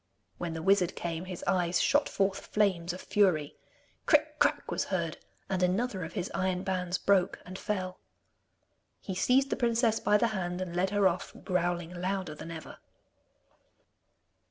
[0.39, 3.55] When the wizard came, his eyes shot forth flames of fury.
[4.07, 7.99] Cric crac was heard, and another of his iron bands broke and fell.
[8.99, 12.79] He seized the princess by the hand and led her off, growling louder than ever.